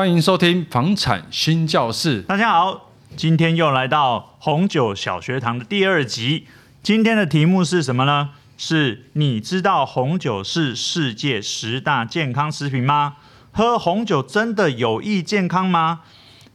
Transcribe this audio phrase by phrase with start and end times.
[0.00, 2.22] 欢迎收听房产新教室。
[2.22, 6.46] 大家好，今天又来到红酒小学堂的第二集。
[6.82, 8.30] 今天的题目是什么呢？
[8.56, 13.16] 是你知道红酒是世界十大健康食品吗？
[13.52, 16.00] 喝红酒真的有益健康吗？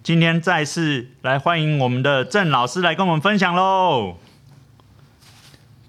[0.02, 4.18] 今天再次来欢迎我们的郑老师来跟我们分享喽。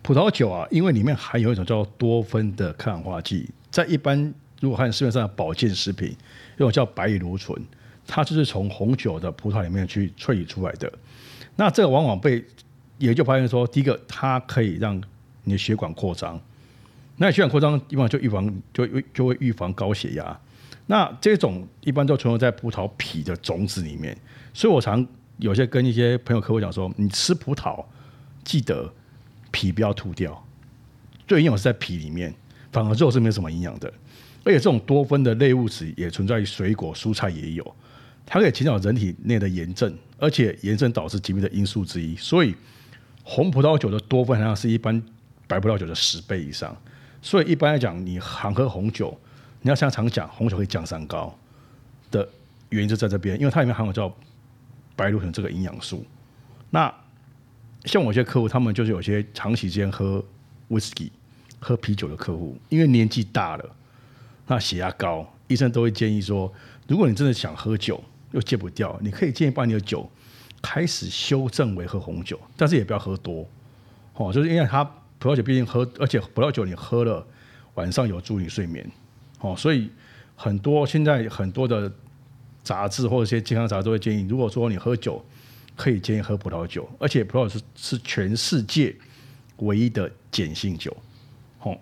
[0.03, 6.15] 葡萄酒啊，因为里面含有一种叫多酚的抗氧化剂，在一般如果看市面上的保健食品。
[6.57, 7.57] 一种叫白藜芦醇，
[8.07, 10.93] 它就是从红酒的葡萄里面去萃取出来的。
[11.55, 12.45] 那这个往往被
[12.99, 15.01] 研究发现说，第一个它可以让
[15.45, 16.41] 你的血管扩张，
[17.17, 20.39] 那血管扩张一般就预防就就会预防高血压。
[20.87, 24.17] 那这种一般都存留在葡萄皮的种子里面，
[24.55, 25.05] 所以我常
[25.39, 27.85] 有些跟一些朋友客户讲说，你吃葡萄
[28.45, 28.93] 记得
[29.51, 30.47] 皮不要吐掉，
[31.27, 32.33] 最营养是在皮里面，
[32.71, 33.93] 反而肉是没有什么营养的。
[34.47, 37.77] 而且这种多酚的类物质也存在于水果、蔬菜也有，
[38.25, 42.15] 它可以减少人体内的炎症，而且炎症导致疾病的因素之一。
[42.15, 42.55] 所以
[43.25, 45.03] 红葡萄酒的多酚含量是一般
[45.49, 46.75] 白葡萄酒的十倍以上。
[47.21, 49.19] 所以一般来讲，你常喝红酒，
[49.63, 51.37] 你要像常讲红酒会降三高
[52.13, 52.29] 的
[52.69, 54.17] 原因就在这边，因为它里面含有叫
[54.95, 56.07] 白芦醇这个营养素。
[56.71, 56.95] 那
[57.85, 60.25] 像我些客户，他们就是有些长期间喝
[60.69, 61.11] 威士忌、
[61.59, 63.77] 喝啤酒的客户，因为年纪大了。
[64.47, 66.53] 那血压高，医生都会建议说，
[66.87, 70.09] 如果你真的想喝酒又戒不掉，你可以建议把你的酒
[70.63, 73.45] 开始修正为喝红酒，但是也不要喝多，
[74.15, 74.85] 哦，就是因为它
[75.19, 77.27] 葡萄酒毕竟喝，而且葡萄酒你喝了
[77.75, 78.89] 晚上有助你睡眠，
[79.41, 79.91] 哦，所以
[80.37, 81.91] 很多现在很多的
[82.63, 85.25] 杂志或者一些健康杂志都会建议，如果说你喝酒，
[85.75, 88.95] 可以建议喝葡萄酒，而且葡萄酒是是全世界
[89.57, 90.97] 唯一的碱性酒，
[91.63, 91.77] 哦，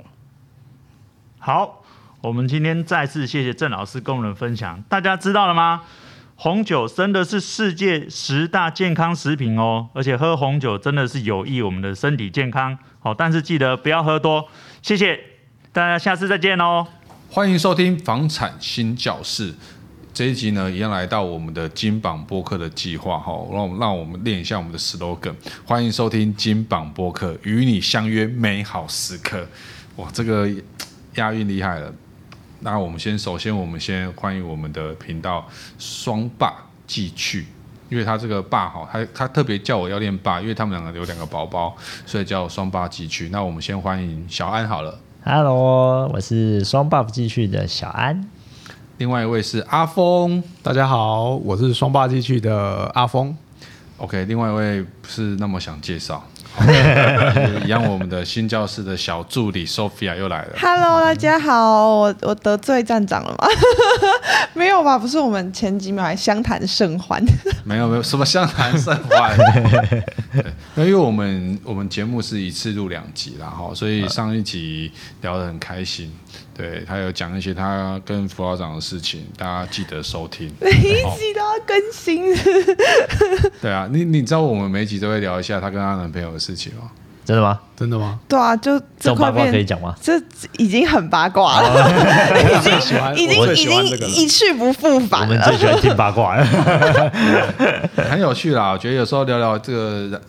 [1.38, 1.83] 好。
[2.24, 5.82] 我们今天再次谢谢郑老师跟我们分享，大家知道了吗？
[6.36, 12.78] 红酒真的是世界十大健康食品哦，而且喝红酒真的是有益我们的身体健康。
[13.00, 14.48] 好，但是记得不要喝多。
[14.80, 15.20] 谢谢
[15.70, 16.86] 大家，下次再见哦。
[17.28, 19.54] 欢迎收听房产新教室
[20.14, 25.34] 这一集呢，一样来到我们的金榜播客的计划哈，让我让我们练一下我们的 slogan。
[25.66, 29.46] 欢迎收听金榜播客，与你相约美好时刻。
[29.96, 30.48] 哇，这个
[31.16, 31.92] 押韵厉害了。
[32.64, 35.46] 那我们先，首先我们先欢迎我们的频道
[35.78, 37.46] 双爸继续，
[37.90, 41.76] 因为他这个爸哈，他他特别叫我要练爸，因为他们两个有两个宝宝，
[42.06, 43.28] 所以叫双爸继续。
[43.30, 44.98] 那我们先欢迎小安好了。
[45.26, 48.26] Hello，我是双爸继续的小安。
[48.96, 53.36] 另外一位是阿峰，大家好，我是双爸继续的阿峰。
[53.98, 56.26] OK，另外一位不是那么想介绍。
[57.64, 60.50] 一样，我们的新教室的小助理 Sophia 又来了。
[60.60, 63.48] Hello，大家好，我我得罪站长了吗？
[64.54, 67.22] 没有吧，不是我们前几秒还相谈甚欢。
[67.64, 69.36] 没有没有，什么相谈甚欢。
[70.76, 74.92] 因为我们我们节目是一次录两集啦，哈，所以上一集
[75.22, 76.12] 聊得很开心。
[76.54, 80.52] 对，他有讲一些他跟副校长的事情，大家记得收听。
[80.60, 82.24] 每一集都要更新。
[83.60, 86.90] 对啊，你你知道我们每一集都会聊一下他跟他男朋友的事情吗？
[87.24, 87.58] 真的吗？
[87.76, 88.18] 真的吗？
[88.28, 89.94] 对啊，就这种八卦可以讲吗？
[90.00, 90.12] 这
[90.58, 91.90] 已经很八卦了，
[92.38, 92.78] 已经
[93.16, 95.26] 已经已经一去不复返了。
[95.26, 96.44] 我们最喜欢听八卦了，
[98.10, 98.70] 很有趣啦。
[98.72, 100.20] 我觉得有时候聊聊这个，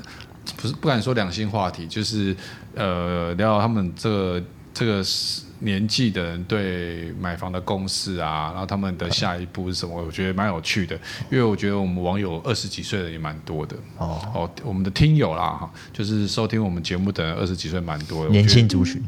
[0.62, 2.36] 不是不敢说两性话题，就是
[2.76, 4.42] 呃聊聊他们这个
[4.76, 5.42] 这个是。
[5.60, 10.04] 年纪的人对买房的共识啊，然后他们的下一步是什么？
[10.04, 11.00] 我觉得蛮有趣的，
[11.32, 19.02] 因为我觉得我们网友二十几岁的也蛮多的哦哦，我们的听友啦哈，就是收听我们节目的人二十几岁蛮多的，年轻族群，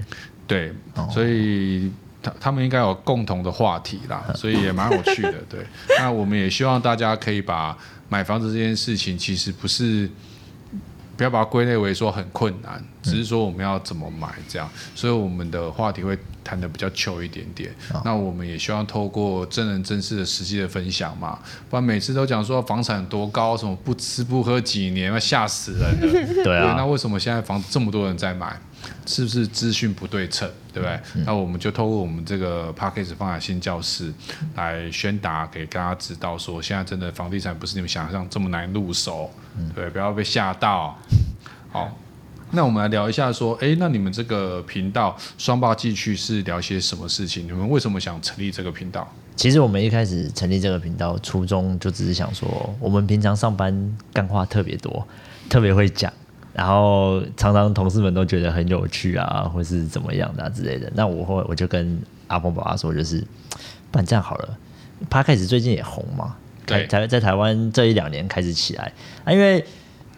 [0.47, 0.71] 对，
[1.11, 1.91] 所以
[2.23, 5.35] 他他们应该有共同的话题啦， 所以也蛮有趣的。
[5.49, 5.59] 对，
[5.99, 10.09] 那我们也希望大家可以把买房子这件事情，其实不是。
[11.17, 17.73] 不要把它归类为说很困难，只是说我们要怎么买这样，所以我们的话题会谈的比较秋一点点。
[18.05, 26.43] 那我们也希望透过真人真事的实际的分享嘛，不然每次都讲说房产多高，什么不吃不喝几年，要吓死人了。
[26.45, 28.55] 对啊，那为什么现在房子这么多人在买？
[29.05, 30.99] 是不是资讯不对称，对不对？
[31.15, 34.13] 嗯、那我们就透过我们这个 p a c k a g e 放在新教室
[34.55, 39.43] 来宣达给大家知道，说现在真的房地产不是你们想象这么难入手，嗯、
[39.75, 40.97] 对，不要被吓到。
[41.71, 41.97] 好，
[42.51, 47.45] 那我们来聊一下，说，哎，那你们这个频道双霸继续是聊些什么事情？
[47.45, 49.07] 你们为什么想成立这个频道？
[49.35, 55.07] 其实我们一开始成立这个频道初衷就只是想说，我们平常上班干话特别多，
[55.49, 56.11] 特别会讲。
[56.53, 60.91] 然后常常同事们都觉得很有趣啊，或是怎么样的、啊、之类的。
[60.95, 63.19] 那我会我就跟阿峰爸爸说，就是，
[63.91, 64.57] 不然这样好了
[65.07, 66.35] ，Podcast 最近也红嘛，
[66.67, 68.91] 对，台在台湾这一两年开始起来
[69.23, 69.63] 啊，因为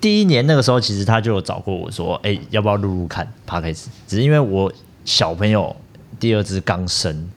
[0.02, 3.86] 第一年那个时候其实他就有找过我说，哎，要不要录录看 Podcast？
[4.08, 4.72] 只是因为我
[5.06, 5.76] 小朋友
[6.20, 7.30] 第二只刚生，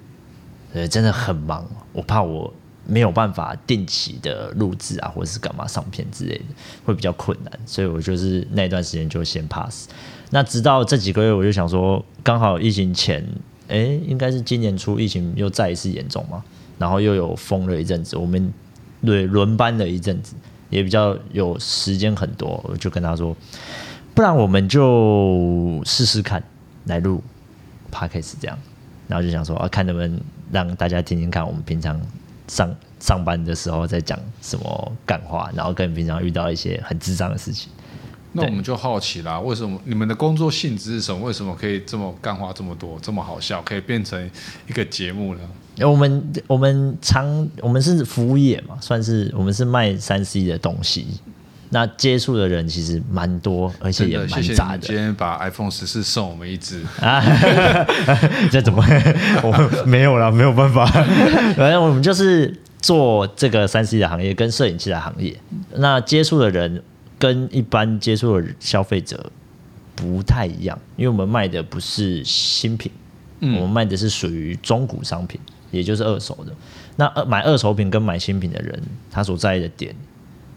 [0.73, 2.53] 呃，真的很忙，我怕我
[2.87, 6.45] 没有办法定期的录制啊，或者是干嘛上片之类的，
[6.85, 9.89] 会比较困难，所以我就是那段时间就先 pass。
[10.31, 13.25] 那直到这几个月，我就想说，刚好疫情前，
[13.69, 16.43] 哎，应该是今年初疫情又再一次严重嘛，
[16.79, 18.53] 然后又有封了一阵子，我们
[19.05, 20.35] 对轮班了一阵子，
[20.71, 23.37] 也比较有时间很多，我就跟他说，
[24.15, 26.43] 不然我们就试试看
[26.85, 27.23] 来录
[27.91, 28.59] Podcast 这样，
[29.09, 30.21] 然后就想说啊，看能不能
[30.51, 32.01] 让大家听听看，我们平常
[32.49, 37.71] 上上班的时候在讲什么干话，然后跟平常遇到一些很智障的事情。
[38.35, 41.21] 那我们就好奇啦，为什么你们的工作性质是什么？
[41.27, 44.31] 为什么可以这么干话这么多，这么好笑，可以变成
[44.67, 45.41] 一个节目呢？
[45.81, 51.07] 我们我们常我们是服务业嘛，算是我们是卖三 C 的东西，
[51.71, 54.81] 那接触的人其实蛮多，而且也蛮杂的。
[54.83, 57.23] 谢谢今天把 iPhone 十四送我们一只啊，
[58.51, 58.83] 这怎么
[59.43, 60.87] 我没有了，没有办法。
[61.57, 65.37] 反正我们就是做这个三 C 的行业，跟摄影器的行业，
[65.77, 66.83] 那接触的人。
[67.23, 69.31] 跟一般接触的消费者
[69.95, 72.91] 不太一样，因为我们卖的不是新品，
[73.39, 75.41] 嗯、我们卖的是属于中古商品，
[75.71, 76.53] 也就是二手的。
[76.97, 79.95] 那买二手品跟买新品的人，他所在意的点，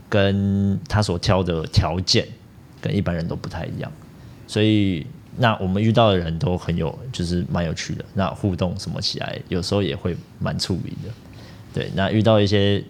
[0.10, 2.28] 跟他所挑的条件，
[2.82, 3.92] 跟一般人都不太一样。
[4.48, 5.06] 所以，
[5.38, 8.04] 那我们遇到的人都很有，就是蛮有趣的。
[8.16, 11.12] 那互动什么起来，有时候也会蛮出名的。
[11.76, 12.84] 对，那遇到一些，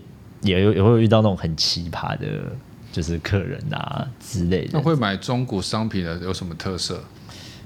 [0.44, 2.26] 也有也会遇到那种很奇葩的。
[2.96, 4.70] 就是客人啊之类的。
[4.72, 7.04] 那会买中古商品的有什么特色？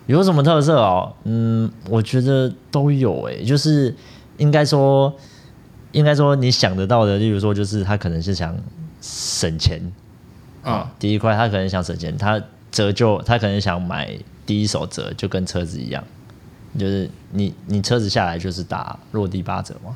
[0.08, 1.14] 有什么特色哦？
[1.26, 3.46] 嗯，我觉得都有诶、欸。
[3.46, 3.96] 就是
[4.38, 5.16] 应该说，
[5.92, 8.58] 应该说你想得到的，例如说，就是他可能是想
[9.02, 9.80] 省钱
[10.64, 10.92] 啊。
[10.98, 12.42] 第一块他可能想省钱，他
[12.72, 14.18] 折旧，他可能想买
[14.48, 16.04] 第一手折，就跟车子一样，
[16.76, 19.96] 就是你你车子下来就是打落地八折嘛，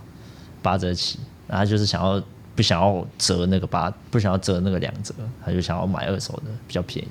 [0.61, 2.21] 八折起，然后就是想要。
[2.55, 5.13] 不想要折那个八，不想要折那个两折，
[5.43, 7.09] 他就想要买二手的，比较便宜，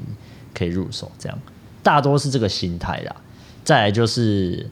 [0.55, 1.11] 可以入手。
[1.19, 1.39] 这样
[1.83, 3.17] 大多是这个心态啦。
[3.65, 4.69] 再来就是，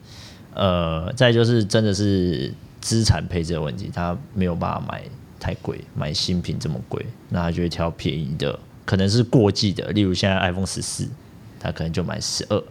[0.53, 5.03] 呃，再就是真的是资产配置的问题，他没有办法买
[5.39, 11.07] 太贵，买新品这么贵，那他就会挑便宜的，可能是过季的，例如现在 iPhone 十四，
[11.59, 12.63] 他可能就买十二、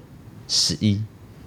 [0.47, 1.02] 十一、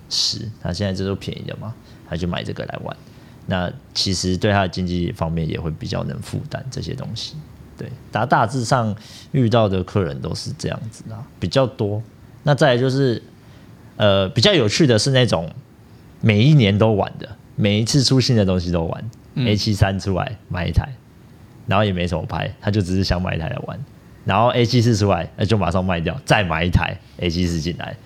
[0.10, 1.74] 十，他现在这都便宜的嘛，
[2.10, 2.96] 他就买这个来玩。
[3.46, 7.36] 那其实对他的经济方面也会比较能负担这些东西，
[7.78, 8.96] 对，大大致上
[9.32, 12.02] 遇到的客人都是这样子啊，比较多。
[12.44, 13.22] 那再来就是，
[13.98, 15.50] 呃，比较有趣的是那种
[16.22, 19.10] 每一年都玩的，每一次出新的东西都玩。
[19.36, 20.94] 嗯、A 七三出来买一台，
[21.66, 23.80] 然后也没什么拍，他就只是想买一台来玩。
[24.26, 27.98] 然后 A 七四出来，那就马上卖掉，再买一台 A 七四进来。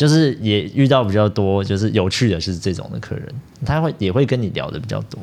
[0.00, 3.28] 就是也遇到比较多，就是有趣的是这种的客人，
[3.66, 5.20] 他会也会跟你聊的比较多，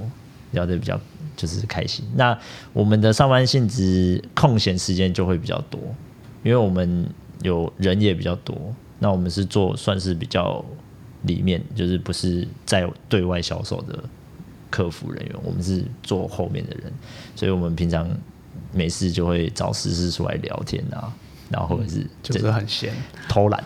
[0.52, 1.02] 聊的比较
[1.36, 2.06] 就是开心。
[2.16, 2.38] 那
[2.74, 5.82] 我们的上班性质空闲时间就会比较多，
[6.44, 7.10] 因为我们
[7.42, 8.56] 有人也比较多。
[9.00, 10.64] 那我们是做算是比较
[11.24, 13.98] 里面，就是不是在对外销售的
[14.70, 16.94] 客服人员，我们是做后面的人，
[17.36, 18.08] 所以我们平常
[18.72, 21.12] 没事就会找时事出来聊天啊。
[21.50, 22.94] 然后或者是就是很闲，
[23.28, 23.64] 偷懒，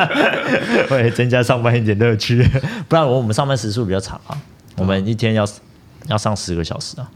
[0.88, 2.42] 会增加上班一点乐趣。
[2.88, 4.36] 不然我我们上班时数比较长啊，
[4.76, 5.46] 我们一天要
[6.08, 7.10] 要上十个小时啊。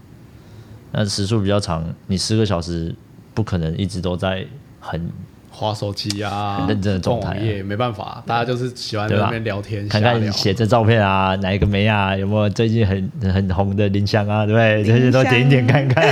[0.93, 2.95] 那时数比较长，你十个小时
[3.35, 4.47] 不可能一直都在
[4.81, 5.11] 很。
[5.59, 12.15] 滑手机啊，很认真的状态也没办法，大家就是喜欢在那边聊天，看看你写这照片啊，哪一个没啊？
[12.15, 14.45] 有没有最近很很红的林香啊？
[14.45, 14.85] 对不对？
[14.85, 16.05] 这些都点一点看看。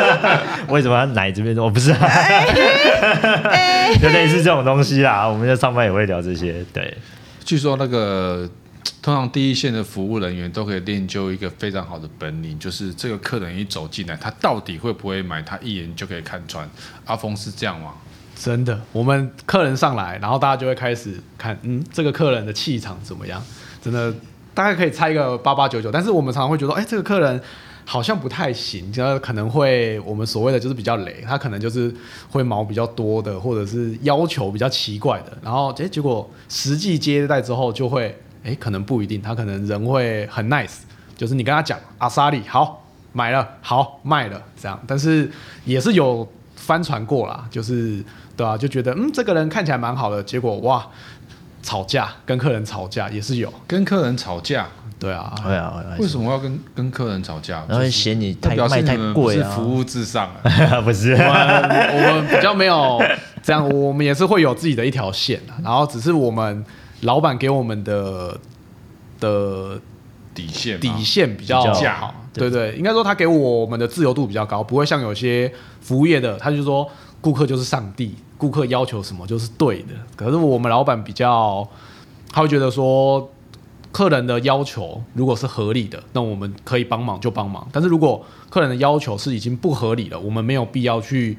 [0.70, 1.66] 为什么要奶这边说？
[1.66, 2.00] 我不是，啊，
[4.00, 5.28] 就类似这种东西啦。
[5.28, 6.64] 我们在上班也会聊这些。
[6.72, 6.96] 对，
[7.44, 8.48] 据说那个
[9.02, 16.66] 通常第一线的服务人员都可以练就一个非常好的本领，就是这个客人一走进来，他到底会不会买，他一眼就可以看穿。
[17.04, 17.92] 阿峰是这样吗？
[18.42, 23.38] 真的，我们客人上来，然后大家就会开始看，嗯，这个客人的气场怎么样？
[23.82, 24.10] 真的，
[24.54, 25.92] 大概可以猜一个八八九九。
[25.92, 27.38] 但是我们常常会觉得，哎，这个客人
[27.84, 31.94] 好像不太行，就可能会我们所谓的就是比较雷，他可能就是
[32.30, 35.36] 会毛比较多的，或者是要求比较奇怪的。
[35.42, 40.78] 然后，哎，结果实际接待之后，就会，哎，可能不一定，他可能人会很 nice，
[41.14, 42.82] 就是你跟他讲阿萨里好
[43.12, 44.82] 买了，好卖了这样。
[44.86, 45.30] 但是
[45.66, 48.02] 也是有翻船过啦，就是。
[48.40, 50.86] 对啊，就觉得嗯，这个人看起来蛮好的，结果哇，
[51.62, 53.52] 吵架，跟客人吵架也是有。
[53.66, 54.66] 跟客人吵架，
[54.98, 57.62] 对啊，对啊为什么要跟跟客人吵架？
[57.68, 60.80] 然后嫌你太表示卖太贵啊，服务至上啊。
[60.80, 61.12] 不是。
[61.12, 62.98] 我们我们比较没有
[63.42, 65.60] 这样，我们也是会有自己的一条线啊。
[65.62, 66.64] 然后只是我们
[67.02, 68.34] 老板给我们的
[69.20, 69.78] 的
[70.34, 76.88] 底线底线比较好，对对对，应该说他给我们的自由度比较高，不会像有些服务业的，他就说
[77.20, 79.94] 顾客就是上帝，顾客要求什么就是对的。
[80.16, 81.68] 可是我们老板比较，
[82.32, 83.30] 他会觉得说，
[83.92, 87.68] 客人的要求如果是合理的，那我们可以帮忙就帮忙。
[87.70, 91.36] 但是如果客人的要求是已经不合理了，我们没有必要去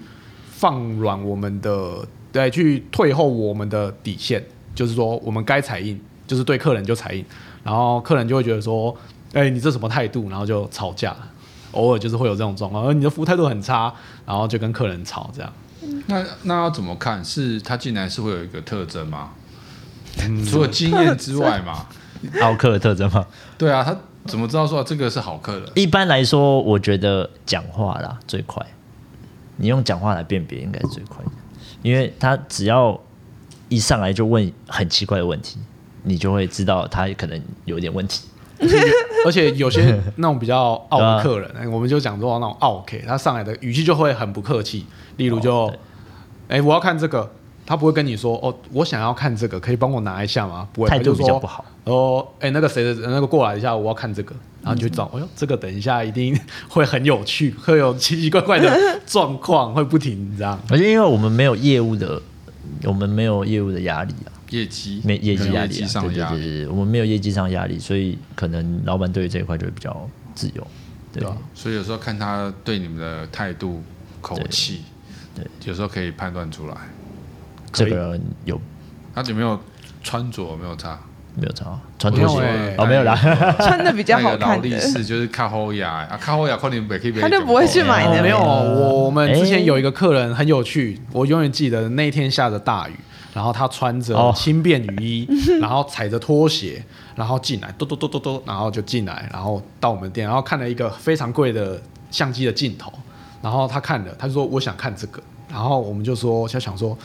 [0.52, 7.26] 放软我们的，对，去退后我们的底线，就是说我们该采印，就是对客人就采印。
[7.64, 8.96] 然后客人就会觉得说，
[9.34, 10.30] 哎、你这什么态度？
[10.30, 11.16] 然后就吵架，
[11.72, 13.94] 偶尔就是会有这种状况，而你的服务态度很差，
[14.26, 15.54] 然后就跟客人吵这样。
[16.08, 17.24] 那那要怎么看？
[17.24, 19.32] 是他进来是会有一个特征吗？
[20.50, 21.88] 除了经验之外嘛？
[22.42, 23.26] 好客的特征吗？
[23.58, 23.96] 对啊，他
[24.26, 25.72] 怎么知道说这个是好客的？
[25.76, 28.66] 一般来说，我觉得讲话啦最快，
[29.58, 31.32] 你用讲话来辨别应该是最快的，
[31.82, 33.00] 因为他只要
[33.70, 35.58] 一上来就问很奇怪的问题。
[36.04, 38.24] 你就会知道他可能有点问题，
[39.26, 44.86] 而且有些 那种比较傲的客人，啊、我们就讲说那种傲 K，他上来的语气就会很不客气。
[45.18, 45.78] 例如就，哎、哦
[46.50, 47.30] 欸，我要看这个，
[47.66, 50.68] 他不会跟你说，哦，我想要看这个，可以帮我拿一下吗？
[50.74, 51.64] 不会，态度比较不好。
[51.84, 56.38] 哦，哎、欸，那个谁的那个过来一下，我要看这个，然后你就找，哎、嗯、呦，这个等一下一定
[56.70, 58.70] 会很有趣，会有奇奇怪怪的
[59.06, 60.60] 状况，会不停这样。
[60.70, 62.22] 而且因为我们没有业务的，
[62.86, 64.30] 我们没有业务的压力啊。
[64.52, 66.38] 业绩没业绩压力、啊，上的压力。
[66.38, 70.66] 对对对，我们没有业绩上压力，所以可能老板对于这一块就会比较自由，
[71.12, 73.82] 对，吧、啊、所以有时候看他对你们的态度、
[74.22, 74.84] 口气，
[75.36, 76.76] 对，有时候可以判断出来，
[77.74, 78.62] 这个人有。
[79.14, 79.60] 他有没有
[80.02, 80.98] 穿着没有差，
[81.36, 83.14] 没有差，穿拖鞋、欸、哦没有啦，
[83.60, 88.40] 穿的比较好看的，劳力士就是卡后亚啊，卡后亚可能可以他就不会去买的，哦、没有，
[89.04, 92.94] 我们之前有一个客人很有趣，我永远记得那一天下着大雨。
[93.34, 95.28] 然后他穿着轻便雨衣，
[95.62, 96.84] 然后踩着拖鞋，
[97.16, 102.92] 然后进来，嘟嘟嘟嘟嘟，然后就进来，然后到我们店，然后看了一个非常贵的相机的镜头，
[103.42, 106.98] 然后他看了，他就说我想看这个，然后我们就说就想说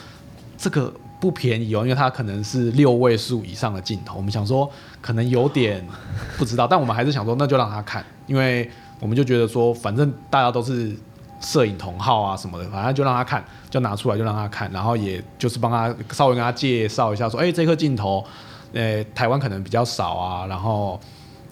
[0.58, 4.68] 这个不便宜哦，因为他可能是六位数以上的镜头，我们想说
[5.00, 5.86] 可能有点
[6.36, 8.68] 不知道，但我们还是想说那就让他看，因为
[8.98, 10.96] 我们就觉得说反正大家都是。
[11.40, 18.24] 摄影同好啊什么的，反正就让他看，就拿出来就让他看，然后也就是帮他稍微跟他介绍一下，说，哎、这颗镜头，
[18.72, 20.98] 呃、台湾可能比较少啊，然后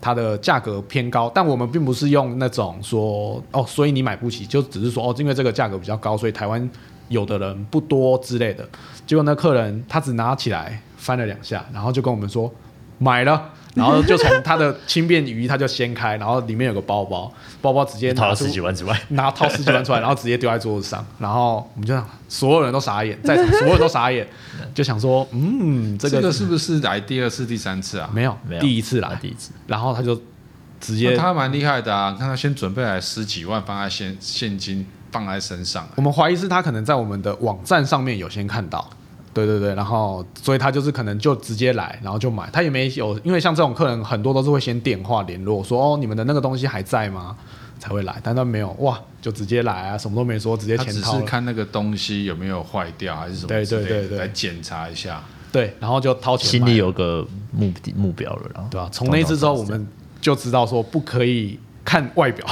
[0.01, 6.71] 它的价格偏高，但我们并不是用那种说，哦，所以你买不起，就只是说，哦，因为这个价格比较高，所以台湾
[7.09, 8.67] 有的人不多之类的。
[9.07, 12.51] 结果那客人他只拿起来翻了两下，然后就跟我们说
[12.99, 13.51] 买了。
[13.75, 24.27] 然后就从他的轻便雨衣，他就掀开，然后里面有个包包，包包直接掏了十几万之外，拿掏十几万出来，然后直接丢在桌子上，然后我们就想，所有人都傻眼，在场所有人都傻眼，
[24.73, 28.09] 就想说，嗯，这个、这个是不是来第二次、第三次啊？
[28.15, 29.51] 没有，没有，第一次来，第一次。
[29.67, 30.15] 然后他就
[30.81, 32.15] 直接，他蛮厉害的啊！
[32.17, 38.89] 看他先准备来十几万放在现现金放在身上，我们怀疑是他可能在我们的网站上面有先看到。
[39.35, 47.37] 对对对，然后所以他就是可能就直接来，然后就买，他也没有，因为像这种客人很多都是会先电话联络说哦，你们的那个东西还在吗？
[47.79, 51.11] 才会来，但他没有哇，就直接来啊，什么都没说，直接钱掏。
[51.11, 55.23] 他只是看那个东西有没有坏掉还是什么，对对对对，来检查一下。
[55.53, 56.49] 对，然后就掏钱。
[56.49, 58.89] 心里有个目的目标了，然后对吧、啊？
[58.91, 59.87] 从那一次之后，我们
[60.21, 61.59] 就知道说不可以。
[61.85, 62.47] 看外表，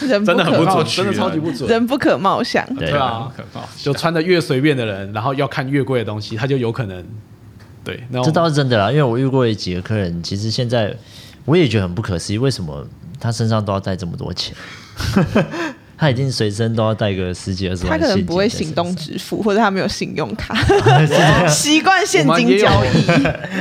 [0.00, 1.68] 人真的很不准，真的超级不准。
[1.68, 3.30] 人不可貌相，对啊，
[3.76, 7.04] 就穿的越随便的人，然后要看越贵的东西，他就有可能。
[7.84, 10.94] 对，这倒是真的啦，因为我遇过几个客人，其实现在
[11.44, 12.86] 我也觉得很不可思议，为什么
[13.18, 14.54] 他身上都要带这么多钱？
[15.96, 17.98] 他一定随身都要带个十几二十万。
[17.98, 20.54] 他可能不会行动支付，或者他没有信用卡，
[21.46, 22.88] 习惯现金交易。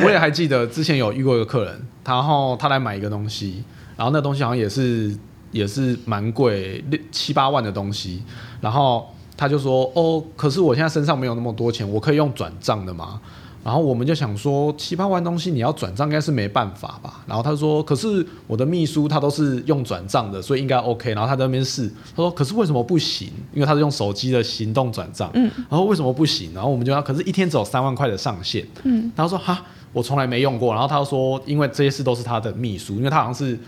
[0.06, 3.62] 我也还记得之前有遇过一个客人，然后他来买一个东西。
[4.00, 5.14] 然后那东西好像也是
[5.52, 8.24] 也是蛮贵，六七八万的东西。
[8.62, 13.20] 然后他就说：“哦，可是我现在身上没有那么多钱，我可以用转账的吗？”
[13.62, 17.26] 然后我们就想说，七八万东西你要转账应该是没办法吧？
[17.28, 23.28] 然后他说：“可是我的秘书他都是用转账的，所以应该 OK。”然后他在那边试，他说：“可是为什么不行？
[23.54, 25.52] 因为他是用手机的行动转账。”嗯。
[25.70, 26.54] 然后为什么不行？
[26.54, 29.12] 然后我们就要：“可是一天只有三万块的上限。”嗯。
[29.14, 33.60] 他说：“哈，我从来没用过。”然后他说：“因为这些事都是他的秘书，因为他好像是。”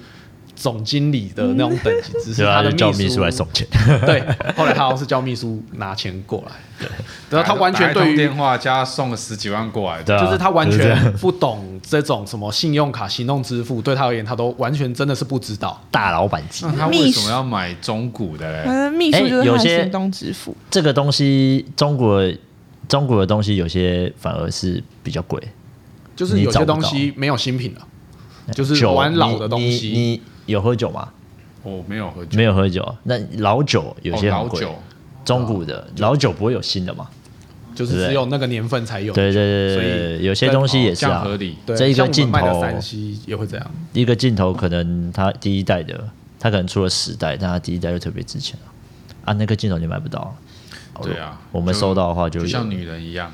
[0.62, 3.68] 总经理的那种等级，只是他的就叫秘书书来送钱。
[4.06, 4.24] 对，
[4.56, 6.88] 后来他好像是叫秘书拿钱过来，对，
[7.32, 15.82] 然后他完全对于电话加送了十几万过来，对啊就是他完全不懂这种什么信用卡、行动支付，对他而言，他都完全真的是不知道。
[15.90, 18.64] 大老板级那他为什么要买中古的嘞？
[18.68, 22.32] 反正秘书就是哎有些他的行动支付，这个东西，中国
[22.88, 25.42] 中国的东西有些反而是比较贵，
[26.16, 27.88] 就是有些东西没有新品了，
[28.54, 30.22] 就是玩老的东西。
[30.52, 31.10] 有喝酒吗？
[31.64, 34.76] 我没有喝酒，没有喝酒，那老酒有些很贵，哦老酒，
[35.26, 37.08] 中古的老酒不会有新的嘛？
[37.74, 39.14] 就是只有那个年份才有。
[39.14, 41.36] 对对对所对，以有些东西也是啊哦合。
[41.38, 41.56] 理。
[41.66, 43.72] 对，这一个镜头三 C 也会这样。
[43.94, 45.98] 一个镜头可能它第一代的，
[46.38, 48.72] 它可能出了十代，但它第一代就特别值钱了
[49.26, 50.36] 啊，那个镜头你买不到。
[51.02, 53.32] 对啊，我们收到的话就就像女人一样，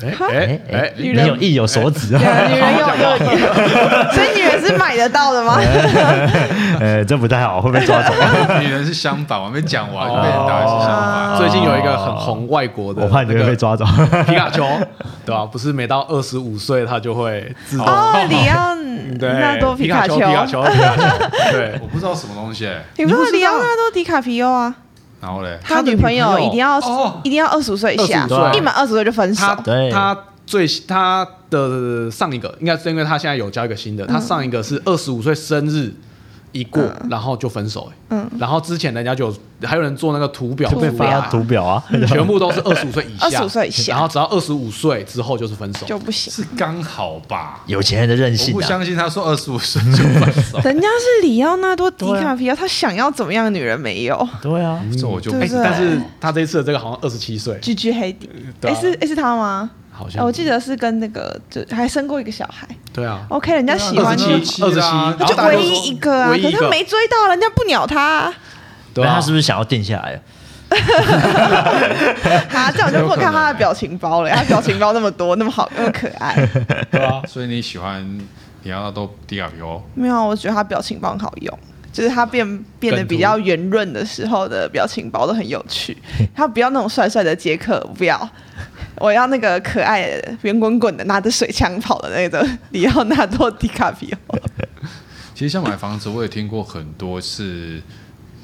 [0.00, 2.22] 哎哎哎你有意有所指啊？
[2.22, 3.52] 啊，女人有有，
[4.12, 5.58] 所以女人是买得到的吗？
[6.80, 8.12] 呃， 这不太好，会被抓走。
[8.60, 11.36] 女人是相反，我还没讲完，被人打的是相反。
[11.38, 13.84] 最近有一个很红外国的，我怕你会被抓走。
[14.26, 14.64] 皮卡丘，
[15.24, 15.44] 对吧？
[15.44, 18.74] 不是每到二十五岁他就会自动哦，里奥
[19.18, 21.02] 对纳多皮卡丘，皮卡丘，皮卡丘，
[21.52, 24.74] 对，我不知道什么东西欸，你不知道你不知道里奥纳多迪卡皮欧啊？
[25.20, 29.46] 然后嘞，他女朋友一定要哦一定要二十五岁以下25岁，一满二十岁就分手
[29.92, 30.16] 他。
[30.46, 35.92] 最他的上一个应该是因为他现在有交一个新的，他上一个是二十五岁生日
[36.52, 39.36] 一过，然后就分手，嗯，然后之前人家就有
[39.66, 43.92] 还有人做那个图表图表图表啊，全部都是二十五岁以下， 二十五岁以下。
[43.94, 46.32] 然后只要二十五岁之后就是分手，就不行。
[46.32, 47.64] 是刚好吧？
[47.66, 48.56] 有钱人的任性啊！
[48.56, 54.28] 不相信他说二十五岁就分手， 人家是里奥纳多迪卡皮奥，他想要怎么样的女人没有。
[54.40, 58.74] 对啊，这我就不哎，但是他这一次的这个好像二十七岁，？G G 黑底，对啊。
[58.74, 59.70] 哎是哎是他吗？
[59.96, 62.66] 好像哎我记得是跟那个就还生过一个小孩。
[62.92, 68.34] 对啊，OK，人家喜欢二十就七二十七，就唯一一个啊，可是他没追到，人家不鸟他啊。
[68.92, 70.20] 对啊他是不是想要定下来？
[72.50, 76.34] 他这样就不看他的表情包了，他表情包那么多，那么好，那么可爱。
[76.90, 78.02] 对啊，所以你喜欢
[78.62, 79.82] 里奥纳多迪卡皮欧？
[79.94, 81.58] 没有，我觉得他表情包很好用，
[81.92, 85.96] 就是他变变得比较圆润的时候的表情包都很有趣。
[86.34, 88.28] 他不要那种帅帅的杰克，不要，
[88.96, 94.38] 我要那个可爱的圆滚滚的拿着水枪跑的那个里奥纳多迪卡皮奥。
[95.34, 97.82] 其实像买房子，我也听过很多是，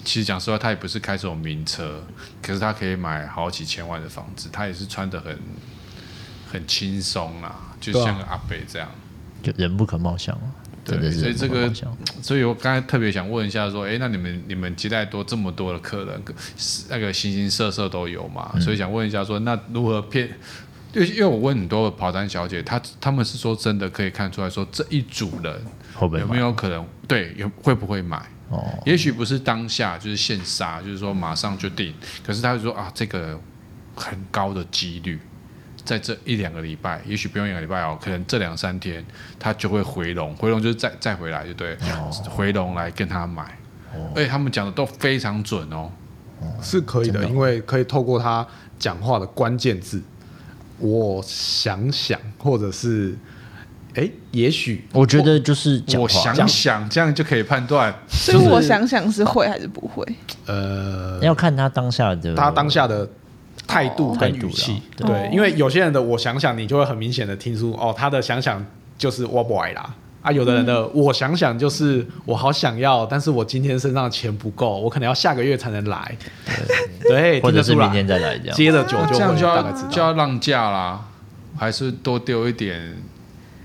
[0.04, 2.04] 其实讲实话，他也不是开这种名车，
[2.42, 5.38] 可是他可以买好几千万的房子，他也是穿的很
[6.50, 8.88] 很轻松啊，就像个阿北这样。
[9.42, 10.59] 就人不可貌相啊，对
[10.90, 11.72] 真的，是所以这个
[12.22, 16.22] 所以我刚才特别想问一下，说，哎，那你们你们接待多这么多的客人，
[16.88, 18.52] 那个形形色色都有嘛？
[18.60, 20.28] 所以想问一下说，那如何骗？
[20.92, 25.54] 因为因为我问很多的跑单小姐，她他们是说真的可以看出来说这一组人
[26.00, 28.20] 有没有可能对有会不会买？
[28.48, 31.94] 哦，也许不是当下就是现杀，就是说马上就定，
[32.26, 33.40] 可是她会说啊，这个
[33.94, 35.20] 很高的几率，
[35.90, 39.04] 在这一两个礼拜，也许不用一两个礼拜哦，可能这两三天
[39.40, 41.76] 他就会回笼，回笼就是再再回来，就对，
[42.30, 43.58] 回笼来跟他买，
[44.14, 45.90] 而且他们讲的都非常准哦。
[46.62, 48.46] 是可以的，因为可以透过他
[48.78, 50.00] 讲话的关键字，
[50.78, 53.14] 我想想，或者是，
[53.94, 57.92] 哎，也许我觉得就是我想想，这样就可以判断。
[58.08, 60.06] 所以我想想是会还是不会？
[60.46, 63.06] 呃，要看他当下的他当下的
[63.70, 68.64] 态度跟语气，对对，因为有些人的我想想，你就会很明显的听出哦，他的想想
[68.98, 69.94] 就是我不爱啦。
[70.22, 76.14] 啊，有的人的我想想就是我好想要，但是我今天身上的钱不够，我可能要下个月才能来。
[77.08, 78.54] 对， 或者是明天再来这样。
[78.54, 80.12] 接着酒就这样就要会大概知就要。
[80.12, 81.00] 让价啦，
[81.56, 82.94] 还是多丢一点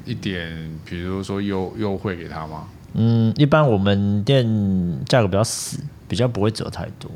[0.06, 2.68] 一点，比如说优优惠给他吗？
[2.94, 4.46] 嗯，一般我们店
[5.06, 7.12] 价格比较死，比较不会折太多。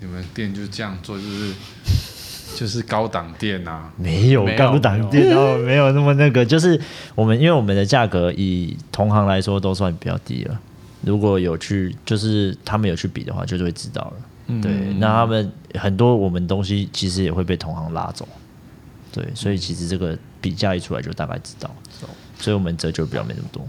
[0.00, 1.54] 你们店就是这样做，就是
[2.56, 3.90] 就是高档店啊。
[3.96, 6.80] 没有没有高档店，然后没有那么那个，就是
[7.14, 10.58] 我们因为我们的价格以同行来说都算比较低了。
[11.02, 14.12] 如果有去，就是他们有去比的话，就会知道了。
[14.48, 18.26] 嗯对，那他们很多我们东西其实也会被同行拉走。
[19.12, 21.70] 对，所以其实这个比价一出来就大概知道，
[22.38, 23.66] 所以我们折旧比较没那么多。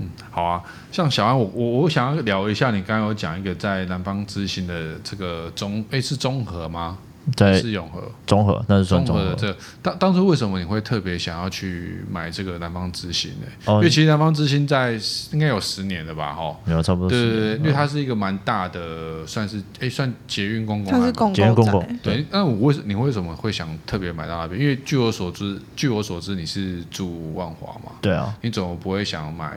[0.00, 6.98] 嗯好啊，像小安，我我我想要聊一下，你刚刚有讲一个在南方之星的这个综，诶是综合吗？
[7.36, 8.02] 对，是永和。
[8.26, 9.52] 综合那是算综合中和的。
[9.52, 13.46] 这当当初为什么你会特别想要去买这个南方之星呢？
[13.66, 14.98] 哦因为其实南方之星在
[15.32, 16.32] 应该有十年了吧？
[16.32, 16.56] 哈。
[16.64, 17.14] 没有差不多是。
[17.14, 24.60] 对对对，因为嗯它是一个蛮大的，算是诶算捷运公共它是公捷运公共对，那我为什你为什么会想特别买到那边？
[24.60, 29.56] 因为据我所知，据我所知你是住万华嘛，对啊，你怎么不会想买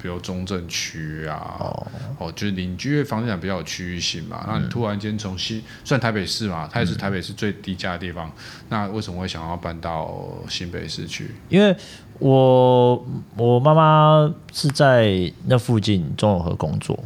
[0.00, 1.74] 比如中正区啊，
[2.18, 4.44] 哦，就是邻居的房地产比较有区域性嘛。
[4.46, 8.30] 那你突然间从西，算台北市嘛，它也是台北市最低价的地方，
[8.68, 11.34] 那为什么会想要搬到新北市去？
[11.48, 11.76] 因为
[12.18, 13.04] 我
[13.36, 16.98] 我妈妈是在那附近中永和工作，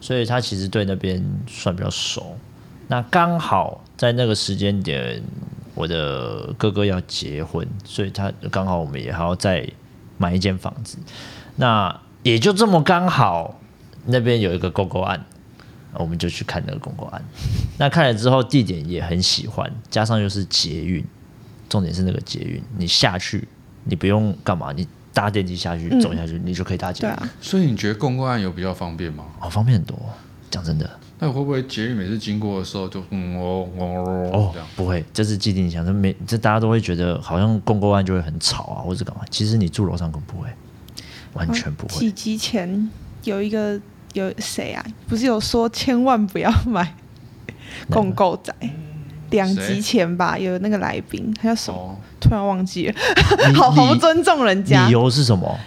[0.00, 2.36] 所以她其实对那边算比较熟。
[2.88, 5.22] 那刚好在那个时间点，
[5.74, 9.68] 我的哥哥要结婚，所以他刚好我们也还要再
[10.16, 10.96] 买一间房子。
[11.60, 13.58] 那也就这么刚好，
[14.06, 15.22] 那边有一个公购案，
[15.94, 17.22] 我们就去看那个公购案。
[17.78, 21.04] 那看了之后，地点也很喜欢，加上又是捷运，
[21.68, 23.48] 重点是那个捷运，你下去
[23.82, 27.12] 你不用干嘛，你搭电梯下去走下去，嗯、你就可以搭捷运。
[27.12, 29.24] 啊、所以你觉得公购案有比较方便吗？
[29.40, 29.98] 哦，方便很多，
[30.48, 30.88] 讲真的。
[31.18, 34.68] 那会不会捷运每次经过的时候就嗯哦哦哦这样？
[34.76, 39.24] 不会，这是既定印象，这没这大家都会觉得好像公购案就会很吵啊，或者干嘛？
[39.28, 40.48] 其实你住楼上更不会。
[41.34, 41.98] 完全不会。
[41.98, 42.90] 几集前
[43.24, 43.80] 有一个
[44.12, 44.84] 有谁啊？
[45.08, 46.94] 不是有说千万不要买
[47.90, 48.54] 共购仔？
[49.30, 51.98] 两集前吧，有那个来宾，他叫什么？
[52.18, 52.94] 突然忘记了，
[53.54, 54.86] 好好不尊重人家。
[54.86, 55.58] 理由是什么？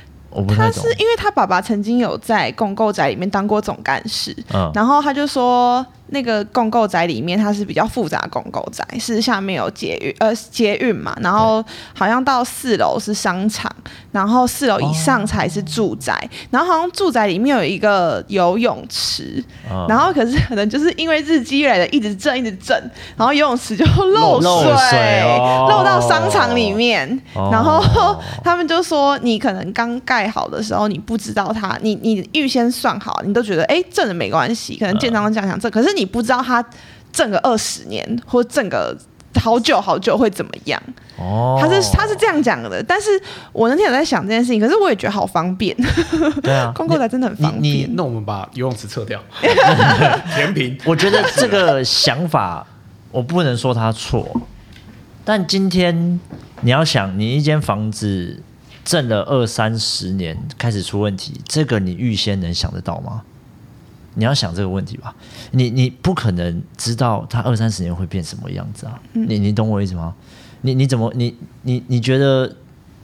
[0.48, 5.86] 他是因为他爸爸曾经有在共购宅里面当过总干事，嗯，然后他就说。
[6.12, 11.64] 那个共购宅里面，它是比较复杂的共购宅，是下面有捷运，呃，捷运嘛，然后
[11.96, 13.74] 好像到四楼是商场，
[14.12, 22.78] 然后四楼以上才是住宅，哦、然后好像住宅里面有一个游泳池，哦、然后可是可能就是因为日积月累的一直震一直震，
[23.16, 27.82] 然后游泳池就漏水，漏，漏，水哦、漏到商场里面，哦、然后
[28.44, 36.01] 他们就说你可能刚盖好的时候你不知道它，你你预先算好，你都觉得哎震了没关系，可能建商这样想这，可是你。
[36.02, 36.66] 你不知道他
[37.14, 38.98] 挣个二十年或挣个
[39.36, 40.82] 好久好久会怎么样？
[41.18, 43.08] 哦，他是他是这样讲的，但是
[43.54, 45.78] 我那天有在想这件事情，可是我也觉得好方便。
[46.42, 47.88] 对啊，空购宅真的很方便。
[47.96, 49.22] 那我们把游泳池撤掉，
[50.34, 50.76] 填平。
[50.86, 52.66] 我觉得这个想法
[53.12, 54.28] 我不能说他错，
[55.24, 56.20] 但今天
[56.62, 58.42] 你要想，你一间房子
[58.84, 63.22] 挣了二三十年开始出问题，这个你预先能想得到吗？
[64.16, 65.16] 你要想这个问题吧，
[65.52, 69.00] 你你不可能知道他二三十年会变什么样子啊？
[69.14, 70.14] 嗯、你你懂我意思吗？
[70.62, 72.56] 你你怎么你你你觉得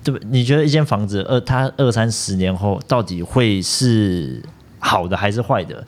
[0.04, 0.20] 对不？
[0.30, 4.44] 你觉得一间房子二它二三十年后到底会是
[4.80, 5.84] 好的还是坏的？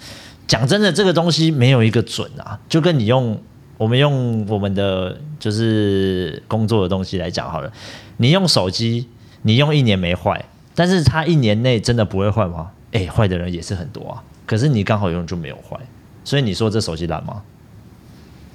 [0.47, 2.59] 讲真的，这个东西没有一个准啊。
[2.67, 3.39] 就跟你用
[3.77, 7.71] 我们用我们的就是工作的东西来讲好了，
[8.17, 9.07] 你用手机，
[9.43, 12.71] 你用一年没坏，但是它一年内真的不会坏吗？
[12.93, 14.23] 哎，坏的人也是很多啊。
[14.49, 15.79] 可是你刚好用就没有坏，
[16.23, 17.43] 所以你说这手机烂吗？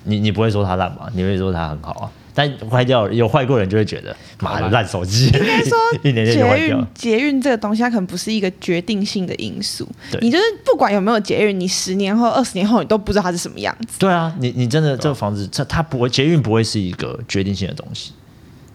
[0.03, 1.09] 你你不会说它烂吗？
[1.15, 2.11] 你会说它很好啊？
[2.35, 5.27] 但坏掉有坏过人就会觉得妈的烂手机。
[5.27, 6.85] 应该说 一年就坏掉。
[6.95, 9.89] 捷运这个东西它可能不是一个决定性的因素。
[10.11, 14.01] 对你就是不管有没有捷运，你十年后、二十年后你都不知道它是什么样子。
[14.01, 18.11] 对啊，你你真的这个房子它它不会捷运不会是一个决定性的东西。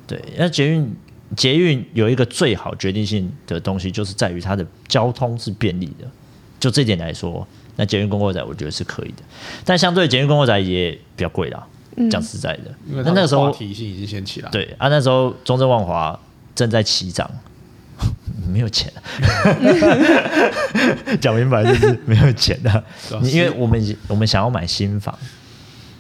[0.08, 0.96] 对，那捷运
[1.36, 6.08] 捷运有一个最好决定性的东西，就是在于它的交通是便利的。
[6.60, 9.24] 就这点来说，那捷运公购宅我觉得是可以的，
[9.64, 11.66] 但相对捷运公购宅也比较贵啦。
[12.10, 14.50] 讲实在的，因为那那个时候体系已经先起来。
[14.52, 16.18] 对啊，那时候中正万华
[16.56, 17.30] 正在起涨，
[18.48, 18.90] 没有钱。
[21.20, 22.84] 讲明白就是没有钱的，
[23.24, 25.14] 因为我们我们想要买新房，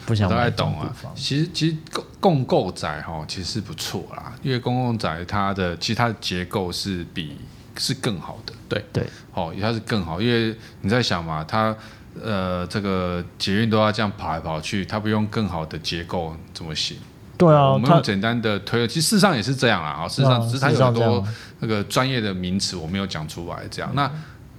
[0.05, 0.95] 不想买懂啊。
[1.15, 1.75] 其实其实
[2.21, 7.35] 共购宅哈其实是不错啦，因为公共宅它的其实它的结构是比
[7.79, 8.53] 是更好的。
[8.67, 11.75] 对对，哦，它是更好，因为你在想嘛，它
[12.21, 16.97] 呃这个捷运都要这样跑来跑去，它不用更好的结构怎么行？
[17.37, 21.25] 对啊，我们用简单的推，其实事实上也是这样啦，啊，事实上只是它有很多
[21.61, 23.89] 那个专业的名词我没有讲出来，这样。
[23.95, 24.11] 那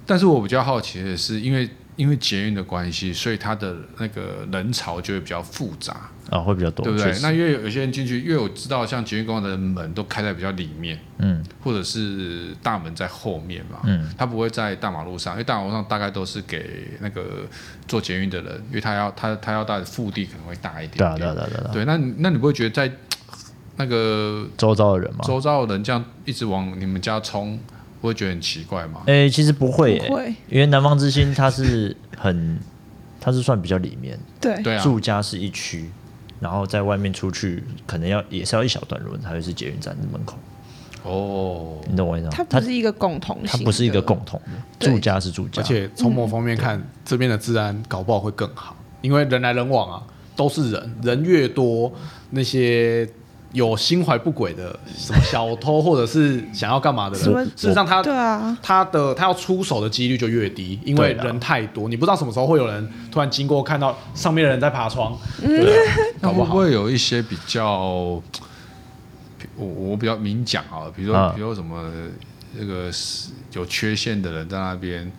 [0.06, 5.92] 但是我比较好奇的是，因为因为捷运的关系，所以它的那个人潮就会比较复杂。
[6.30, 7.12] 啊、哦，会比较多，对不对？
[7.22, 17.46] 那因为有些人进去，因为我知道像捷运公购的门都开在比较里面，嗯，或者是大门在后面嘛，嗯，它不会在大马路上，因为大马路上大概都是给那个
[17.88, 22.92] 做捷运的人，因为他要他他要带的腹地可能会大一点点，对对对对，对，那那你不会觉得在
[23.76, 25.20] 那个周遭的人吗？
[25.24, 27.58] 周遭的人这样一直往你们家冲，
[28.00, 29.02] 不会觉得很奇怪吗？
[29.06, 32.58] 哎、欸，其实不会、欸，不会，因为南方之星它是很，
[33.20, 35.90] 它是算比较里面，对对啊，住家是一区。
[36.40, 40.38] 然后在外面出去，可能要也是要一小段路，才会是捷运站的门口。
[41.02, 42.32] 哦，你懂我意思吗？
[42.34, 44.40] 它不是一个共同，它不是一个共同
[44.78, 50.02] 的住家是住家，而且从某方面看，嗯、这边的治安搞不好会更好，因为人来人往啊，
[50.34, 51.92] 都是人，人越多，
[52.30, 53.06] 那些
[53.52, 66.50] 有心怀不轨的什么小偷，或者是想要干嘛的人，事实上他对啊，他的他要出手的几率就越低，因为人太多，你不知道什么时候会有人突然经过，看到上面的人在爬窗，对啊，那搞不好。
[66.50, 68.22] 会不会有一些比较，
[69.56, 71.90] 我我比较明讲啊，比如说、啊比如说什么
[72.54, 72.90] 那个
[73.52, 75.10] 有缺陷的人在那边，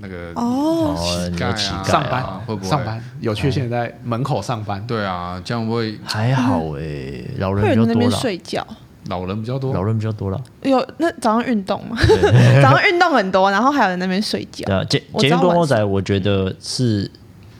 [0.00, 8.66] 那个哦，乞丐上班会不会上班有缺陷在门口上班，对啊，这样会还好哎，老人比较多了，睡觉。
[9.06, 9.82] 老人比较多老。
[9.82, 10.40] 人比较多了。
[10.62, 11.96] 有那早上运动嘛？
[12.62, 14.64] 早上运动很多，然后还有人在那边睡觉。
[14.66, 17.10] 对啊，捷捷运观光晚仔，我觉得是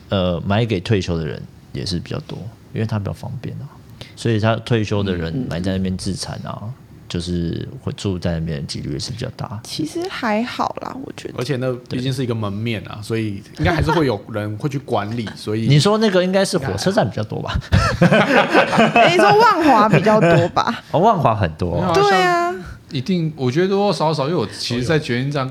[0.09, 1.41] 呃买给退休的人
[1.73, 2.37] 也是比较多，
[2.73, 3.65] 因为它比较方便啊，
[4.15, 6.61] 所以他退休的人买在那边自产啊，
[7.11, 9.59] 就是会住在那边的几率也是比较大。
[9.65, 11.43] 其实还好啦，我觉得而。
[11.43, 17.59] 且那毕竟是一个门面啊，所以应该还是会有人会去管理， 所以你说那个应该是火车站比较多吧？
[18.95, 20.81] 哎你说万华比较多吧？
[20.91, 22.55] 哦，万华很多对啊，
[22.91, 25.49] 一定，我觉得多多少少，因为我其实，在捷运站，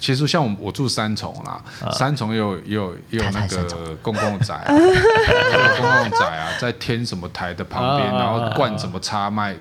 [0.00, 9.54] 其实像我我住三重啦，三重也有也有也有那个公共宅 公共宅啊，在天什么台的旁边，啊然后灌什么叉卖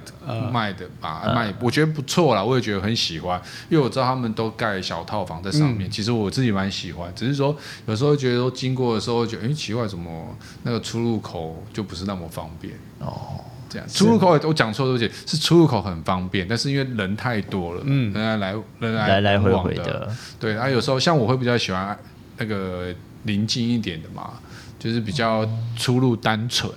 [0.51, 12.73] 卖的吧，卖，我觉得不错啦，我也觉得很喜欢，因为我知道他们都盖小套房在上面，其实我自己蛮喜欢，只是说有时候觉得说经过的时候，会觉得哎奇怪，怎么那个出入口就不是那么方便。
[12.99, 13.39] 哦，
[13.69, 18.11] 这样出入口我讲错，对不起，是出入口很方便，但是因为人太多了，嗯。
[18.11, 21.97] 人来来人来来来回往回的，对，啊，有时候像我会比较喜欢
[22.37, 24.31] 那个临近一点的嘛，
[24.79, 26.71] 就是比较出入单纯。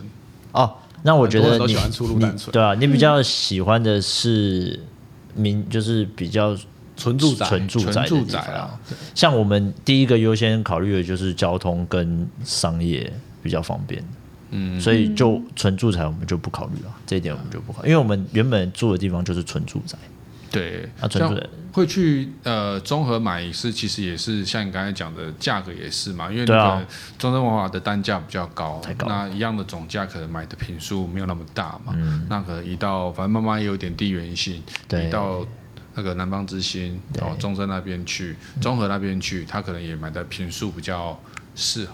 [0.52, 2.48] 哦，那我觉得你喜欢出入单纯。
[2.48, 4.78] 你对啊，你比较喜欢的是
[5.34, 6.54] 民，就是比较
[6.96, 8.78] 纯住宅纯住宅纯住宅啊。
[9.14, 13.10] 像我们第一个优先考虑的就是交通跟商业
[13.42, 14.04] 比较方便，
[14.52, 19.98] 嗯，所以就纯住宅我们就不考虑了，这一点我们就不考虑，因为我们原本住的地方就是纯住宅。
[20.50, 21.46] 对，像啊纯住宅。
[21.72, 32.26] 会去呃综合买是其实也是像你刚才讲的价格也是嘛，因为中正万华的单价比较高，太高那一样的总价可能买的平数没有那么大嘛，嗯。
[32.28, 35.06] 那可能移到反正慢慢也有点地缘性，对。
[35.06, 35.42] 移到
[35.94, 37.22] 那个南方之星，对。
[37.22, 41.18] 然后中山那边去，综合那边去，他可能也买的平数比较
[41.54, 41.92] 适合。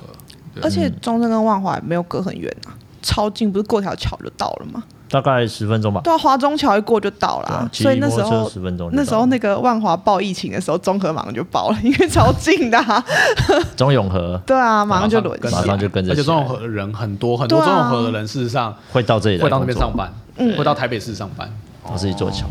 [0.61, 4.83] 对而且中正跟万华也没有隔很远啊，超近，不是过条桥就到了吗？
[5.11, 6.03] 大概十分钟吧。
[6.05, 13.03] 对啊，华中桥一过就到了所以那时候十分钟那时候那个万华报疫情的时候，中和马上就报了，因为超近的、啊。
[13.75, 15.63] 中永和对啊，马上就轮跟起来。
[15.63, 21.51] 马上就跟着而且中永和的人很多，很多啊中永和的人事实上会到这里来会到那边上班，会到台北市上班。
[21.91, 22.47] 我是一座桥。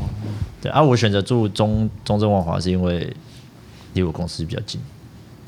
[0.60, 3.16] 对啊，我选择住中中正万华是因为
[3.94, 4.82] 离我公司比较近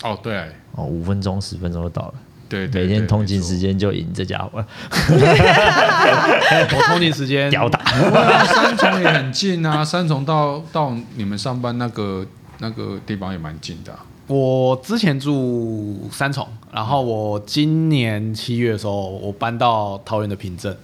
[0.03, 0.37] 哦，对
[0.73, 2.13] 哦，五分钟十分钟就到了，
[2.49, 3.41] 对对，每天通勤。
[3.41, 4.51] 时间就赢这家伙，
[6.61, 7.49] 我通勤时间。
[7.49, 7.79] 屌打。
[8.45, 12.25] 三重也很近啊， 三重到到你们上班那个
[12.59, 20.75] 那个地方也蛮近的啊、我之前住三重，然后我今年七月的时候，我搬到桃园的平镇，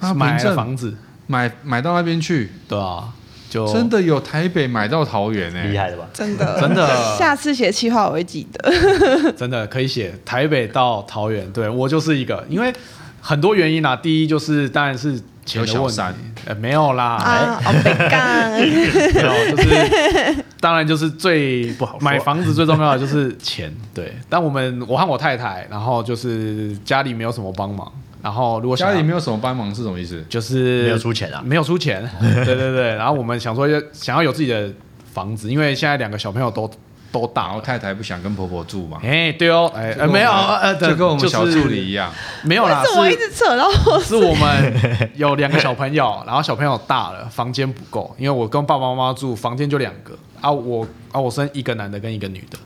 [0.00, 0.50] 啊买平镇？
[0.50, 3.12] 了房子，买买到那边去，对啊，
[3.48, 6.06] 就真的有台北买到桃园哎、厉害的吧？
[6.12, 6.86] 真的 真的
[7.18, 9.32] 下次写企划我会记得。
[9.32, 12.72] 真的可以写台北到桃园，对我就是一个，因为
[13.20, 13.96] 很多原因啦。
[13.96, 24.12] 第一就是当然是钱的问题有小三，呃，没有啦，啊，哦，北港， 没有，就是当然就是最不好买房子最重要的就是钱，对。
[24.28, 27.90] 但我们我和我太太，然后就是家里没有什么帮忙，
[28.22, 30.24] 然后如果家里没有什么帮忙是什么意思？
[30.28, 32.94] 就是没有出钱啊没有出钱， 对对对。
[32.94, 34.70] 然后我们想说要想要有自己的
[35.12, 36.70] 房子，因为现在两个小朋友都
[37.12, 37.46] 都大。
[37.46, 42.14] 然后太太不想跟婆婆住嘛，哎，对哦，哎，没有，呃，就跟我们小助理一样，样。
[42.42, 43.98] 没有啦，是我一直扯到我？
[44.00, 44.74] 是我们
[45.16, 52.58] 有两个小朋友，然后小朋友大了，房间不够，因为我跟爸爸妈妈住，房间就两个啊，我啊我生一个男的跟一个女的，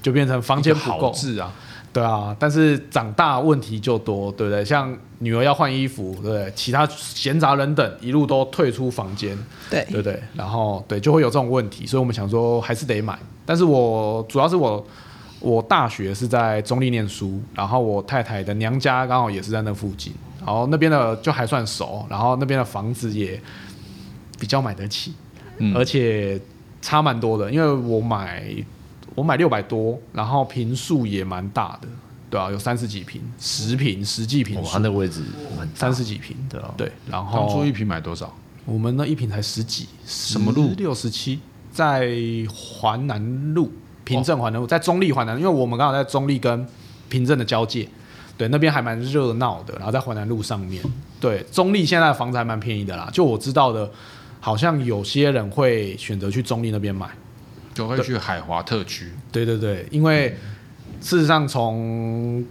[0.00, 1.10] 就变成房间不好够。
[1.12, 1.52] 治啊，
[1.92, 4.64] 对啊，但是长大问题就多，对不对？
[4.64, 6.52] 像女儿要换衣服，对不对？
[6.54, 9.36] 其他闲杂人等一路都退出房间，
[9.68, 10.22] 对对不对？
[10.34, 13.18] 然后对，就会有这种问题，所以我们想说还是得买。
[13.44, 14.86] 但是我主要是我
[15.40, 23.40] 我大学是在中立念书，然后我太太的娘家刚好也是在那附近，然后那边的就还算熟，然后那边的房子也
[24.38, 25.14] 比较买得起，
[25.58, 26.40] 嗯而且
[26.80, 28.44] 差蛮多的，因为我买
[29.14, 31.88] 我买六百多，然后坪数也蛮大的，
[32.30, 35.22] 对啊，有三十几坪，十坪十几坪哇，数他那位置
[35.74, 38.32] 三十几坪，对啊对，然当后初一平买多少？
[38.66, 41.40] 我们那一坪才十几，什么路六十七，
[41.72, 42.08] 在
[42.52, 43.72] 环南路，
[44.04, 46.64] 平镇环南路，在中立环南，因为我们刚好在中立跟
[47.08, 47.88] 平镇的交界，
[48.36, 49.74] 对，那边还蛮热闹的。
[49.74, 50.80] 然后在环南路上面，
[51.18, 53.10] 对，中立现在的房子还蛮便宜的啦。
[53.12, 53.90] 就我知道的，
[54.38, 57.08] 好像有些人会选择去中立那边买，
[57.74, 59.12] 就会去海华特区。
[59.32, 60.36] 对对对，因为
[61.00, 62.44] 事实上从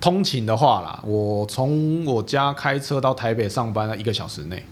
[0.00, 4.64] 通勤的话啦，我从我家开车到台北上班，一个小时内。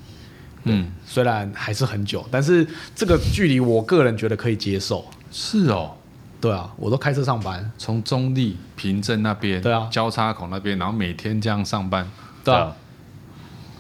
[0.65, 5.03] 嗯，虽然还是很久，但是这个距离我个人觉得可以接受。
[5.33, 5.93] 是哦，
[6.39, 12.07] 对啊，我都开车上班，从中立平镇那边，对啊，交叉口那边，然后每天这样上班，
[12.45, 12.77] 对啊，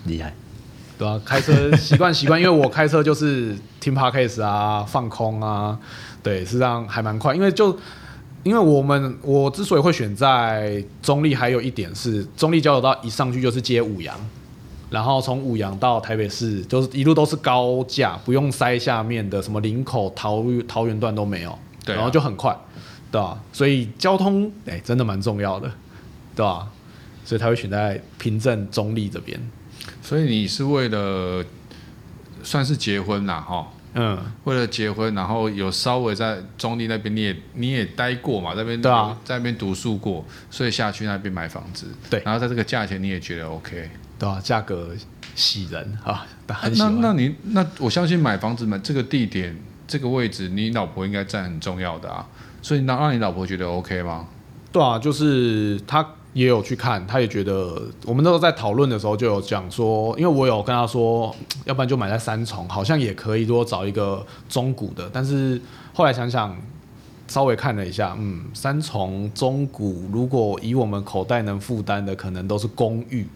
[0.05, 0.35] 厉害，
[1.01, 5.79] 对啊，开车习惯习惯，因为我开车就是听 Podcast 啊，放空啊，
[6.23, 7.75] 对，实际上还蛮快，因为就
[8.43, 14.15] 因为我们我之所以会选在中立，还有一点是中立交流道一上去就是接五羊。
[14.91, 22.55] 然后从五羊到台北市，就是一路都是高架，不用塞下面的什么林口、桃桃园段都没有，对、啊，然后就很快，
[23.11, 23.41] 对吧、啊？
[23.55, 25.71] 所以交通哎，真的蛮重要的，
[26.37, 26.69] 对吧、啊？
[27.25, 29.41] 所以他会选在平镇中立这边。
[30.03, 31.45] 所以你是为了
[32.43, 43.91] 算是结婚啦，哈，嗯，为了结婚，然后有稍微在中立那边，你也你也待过嘛，在那边对啊，在那边读书过，所以下去那边买房子，对，然后在这个价钱你也觉得 OK。
[44.19, 44.91] 对啊，价格
[45.35, 49.57] 喜人啊，很那那你那我相信买房子买这个地点
[49.89, 52.27] 这个位置，你老婆应该占很重要的啊，
[52.61, 54.29] 所以那让你老婆觉得 OK 吗？
[54.71, 65.61] 对啊，就是他也有去看，他也觉得我们那时候在讨论的时候就有讲说，因为我有跟他说，要不然就买在三重，好像也可以，如果找一个中古的，但是
[65.93, 66.57] 后来想想，
[67.27, 73.27] 稍微看了一下，嗯，三重中古，如果以我们口袋能负担的，可能都是公寓。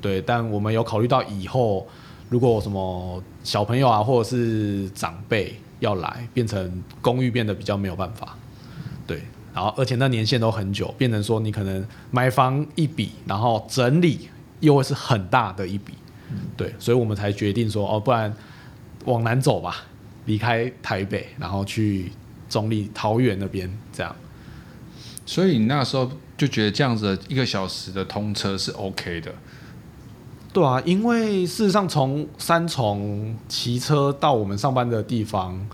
[0.00, 1.86] 对，但我们有考虑到以后，
[2.28, 8.36] 如果什么小朋友啊，或者是长辈要来，变成公寓变得比较没有办法。
[9.06, 9.22] 对，
[9.56, 14.28] 然后而且那年限都很久，变成说你可能买房一笔，然后整理
[14.60, 15.94] 又会是很大的一笔。
[16.58, 18.30] 对，所以我们才决定说，哦，不然
[19.06, 19.84] 往南走吧，
[20.26, 22.12] 离开台北，然后去
[22.50, 24.14] 中坜、桃园那边这样。
[25.24, 29.32] 所以你那时候就觉得这样子一个小时的通车是 OK 的。
[30.52, 35.66] 对啊，因为事实上从三重骑车到我们上班的地方，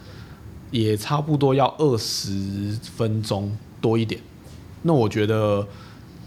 [0.70, 4.18] 也差不多要二十分钟多一点。
[4.80, 5.66] 那我觉得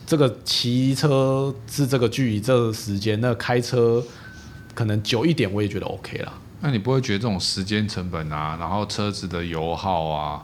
[0.06, 4.04] 这个骑车是这个距离、这个时间，那开车
[4.76, 6.34] 可能久一点，我也觉得 OK 啦。
[6.62, 10.44] 那你不会觉得这种时间成本啊，然后车子的油耗啊，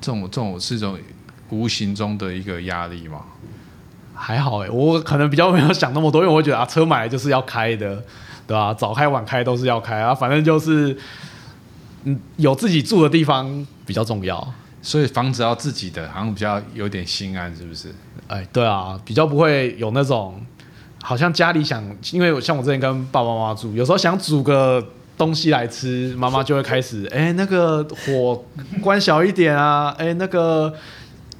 [0.00, 0.98] 这种这种是一种
[1.50, 3.22] 无形中的一个压力吗？
[4.14, 8.02] 还好哎，我可能比较没有想那么多，因为我会觉得啊，车买来就是要开的，
[8.46, 8.72] 对吧？
[8.72, 10.96] 早开晚开都是要开啊，反正就是，
[12.04, 17.92] 嗯，有自己住的地方比较重要，所以房子要自己的，好像比较有点心安，是不是？
[18.28, 20.40] 哎，对啊，比较不会有那种，
[21.02, 28.44] 好像家里想，因为像我之前跟爸爸妈妈住，有时候想煮个东西来吃，妈妈就会开始，哎，那个火
[28.82, 30.72] 关小一点啊，哎，那个。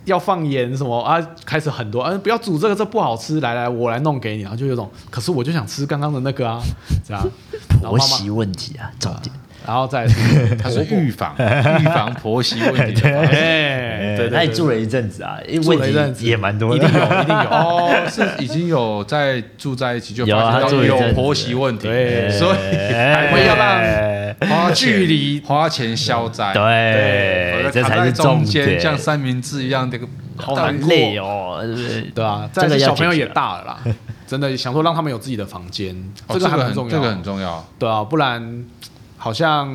[0.05, 1.19] 要放盐什么啊？
[1.47, 2.13] 开始很多啊！
[2.23, 3.41] 不要煮这个，这不好吃。
[3.41, 4.43] 来来，我来弄给你。
[4.43, 6.61] 然后就有种，可是我就想吃刚刚的那个啊，
[7.09, 7.27] 这样。
[7.81, 9.35] 婆媳问题啊，重点。
[9.67, 10.07] 然后再，
[10.63, 13.01] 他是预防预防婆媳问题。
[13.09, 15.81] 哎，对，那你住了一阵子啊，问
[16.15, 17.49] 题也蛮多，一定有，一定有。
[17.51, 21.89] 哦，是已经有在住在一起就发现到有婆媳问题，
[22.31, 26.53] 所以还会要让花距离花钱消灾。
[26.53, 32.03] 对，这才是中间，像三明治一样，这个好难累哦，对不对？
[32.15, 33.79] 对啊，这个小朋友也大了啦，
[34.27, 35.97] 真的想说让他们有自己的房间，
[36.29, 37.65] 这个很重要，这个很重要。
[37.79, 38.67] 对啊，不然。
[39.25, 39.67] 好像，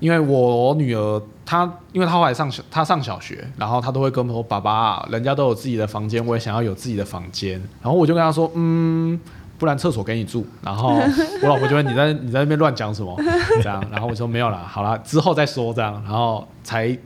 [0.00, 9.20] 因为我女儿她，因为她后来上小，她上小学，然后她都会跟我说：“爸爸，人家都有自己的房间，我也想要有自己的房间。”然后我就跟她说：“嗯，
[9.56, 10.96] 不然厕所给你住。”然后
[11.42, 13.16] 我老婆就问：“你在你在那边乱讲什么？”
[13.62, 16.98] 这样，然后我说：“没有啦，好啦，之后再说。”这样，然后才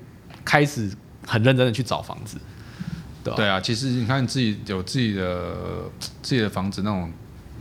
[0.47, 0.91] 开始
[1.27, 2.39] 很认真的去找房子。
[3.23, 5.55] 对啊，对啊，其实你看自己有自己的
[6.23, 7.13] 自己的房子，那种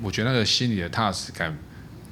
[0.02, 1.54] 我觉得那个心里的踏实感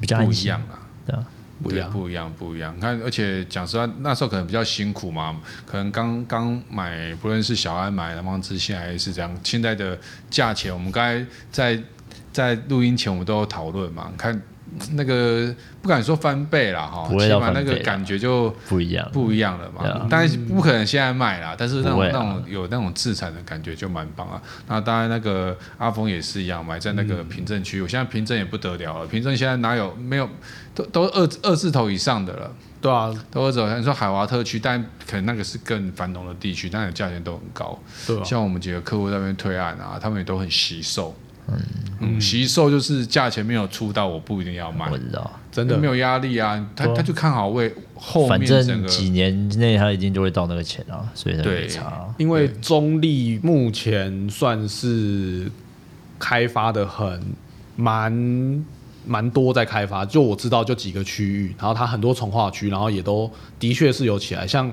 [0.01, 0.83] 比较不一样啊。
[1.05, 1.23] 对啊。
[1.63, 2.75] 不一样，不一样，不一样。
[2.75, 9.97] 你看，而且讲实话，那时候可能比较辛苦嘛，可能刚刚买，不论是小安买南方之星还是这样，现在的
[10.29, 11.81] 价钱，我们刚才在
[12.31, 14.39] 在录音前我们都有讨论嘛，看。
[14.93, 20.07] 那个不敢说翻倍了哈，起码那个感觉就不一样，不一样了嘛。
[20.09, 24.41] 但是不可能现在卖啦，但是那种那种有那种自产的感觉就蛮棒啊。
[24.67, 27.81] 那当然那个阿峰也是一样，买在那个平镇区。
[27.81, 30.29] 我现在平镇也不得了了，平镇现在哪有没有
[30.73, 32.51] 都都二二字头以上的了。
[32.81, 33.65] 对啊，都会走。
[33.77, 37.79] 你说海华特区，但可能那个是更繁荣的地区，但是价钱都很高。
[38.05, 41.15] 对啊，像我们几个客户在那边推案啊，他们也都很惜售。
[41.47, 41.59] 嗯
[41.99, 44.89] 嗯，惜售就是价钱没有出到，我不一定要卖。
[44.89, 52.15] 我知道，真的没有压力啊，他他就看好位后面反正几年内他一定就会到那个钱啊，所以他没对差啊。
[52.17, 55.49] 因为中立目前算是
[56.19, 57.21] 开发的很
[57.75, 58.65] 蛮
[59.05, 63.29] 蛮多在开发，就我知道就几个区域，然后它很多重划区，然后也都
[63.59, 64.47] 的确是有起来。
[64.47, 64.71] 像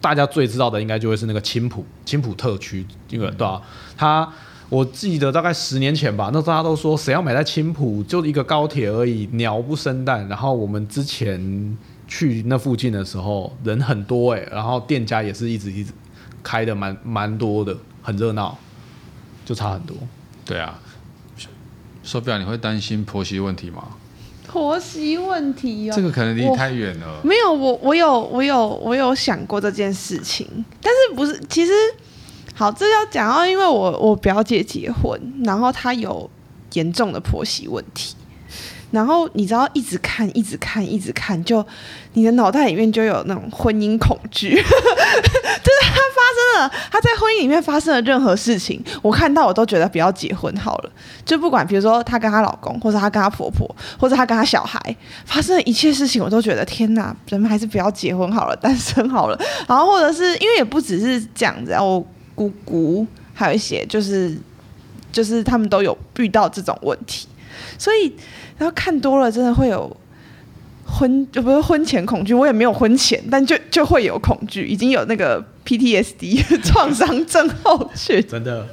[0.00, 3.60] 大家最知道的应该就会是那个青浦青浦特区，因为对啊，
[3.96, 4.28] 它
[4.68, 10.26] 我记得大概十年前吧，那大家都说谁要买在青浦，就一个高铁而已，鸟不生蛋。
[10.28, 15.92] 然后我们之前去那附近的时候，人很多哎、欸，然后店家也是一直一直
[16.42, 18.58] 开的蛮蛮多的，很热闹，
[19.44, 19.96] 就差很多。
[20.44, 20.78] 对啊。
[22.02, 23.86] 手表，你会担心婆媳问题吗？
[24.46, 27.20] 婆媳问题哦，这个可能离太远了。
[27.22, 30.46] 没有，我我有我有我有想过这件事情，
[30.80, 31.72] 但是不是其实
[32.58, 36.28] 好，这要讲到，因为我我表姐结婚，然后她有
[36.72, 38.16] 严重的婆媳问题。
[38.90, 41.64] 然后你知道，一直看，一直看，一直看，就
[42.14, 44.64] 你的脑袋里面就有那种婚姻恐惧， 就是
[45.82, 50.90] 她发生了，她在婚姻里面发生了任何事情，我看到我都觉得不要结婚好了。
[51.24, 54.80] 就不管，比如说她跟她老公，或者她跟她婆婆，或者她跟她小孩
[55.24, 59.38] 发生的一切事情，我都觉得天哪，人们还是不要结婚好了，单身好了。
[59.68, 62.06] 然后或者是因为也不只是这样子，然后我
[62.38, 64.38] 姑姑还有一些，就是
[65.10, 67.26] 就是他们都有遇到这种问题，
[67.76, 68.12] 所以。
[68.58, 69.96] 然后看多了，真的会有
[70.84, 78.20] 婚就不是婚前恐惧，我也没有婚前，但就就会有恐惧，已经有那个 PTSD 创伤症候群。
[78.26, 78.66] 真的，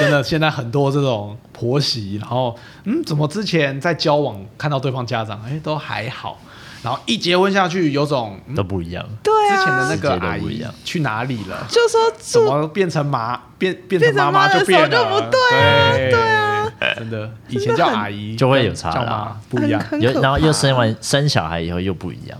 [0.00, 6.40] 真的，现在很多这种婆媳，然后嗯，怎么之前在交往看到对方家长，哎，都还好，
[6.86, 9.04] 然后一结婚下去，有种、嗯、都不一样。
[9.20, 11.66] 对啊，之前的那个阿姨去哪里了？
[11.68, 16.72] 就说怎么变成妈变变成妈妈就变了，就不对啊，对，对啊。
[16.96, 19.82] 真的，以前叫阿姨 就会有差啦，不一样。
[20.00, 22.38] 有然后又生完生小孩以后又不一样，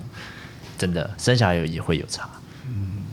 [0.78, 2.28] 真的生小孩也会有差。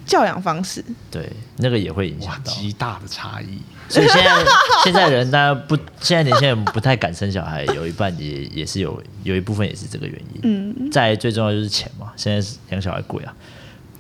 [0.04, 3.60] 嗯，教养方式对那个也会影响到极大的差异。
[3.90, 4.46] 所以现在
[4.84, 10.40] 现在人大家不，现在年轻人不太敢生小孩，有一半也也是有有一部分也是这个原因。
[10.44, 13.34] 嗯，再最重要就是钱嘛，现在养小孩贵啊。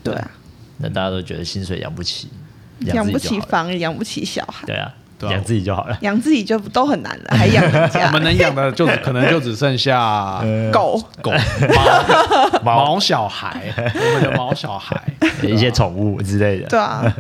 [0.04, 0.32] 对啊，
[0.78, 2.30] 那大家都觉得薪水养不起，
[2.80, 4.66] 养不起房，养不起小孩。
[4.66, 4.94] 对啊。
[5.32, 8.08] 养自己就好了，养自己就都很难了， 还养人家。
[8.08, 11.32] 我们能养的就可能就只剩下狗、狗、
[12.64, 15.02] 猫、毛小孩，我们的毛小孩，
[15.44, 16.68] 一些宠物之类的。
[16.68, 17.14] 对啊，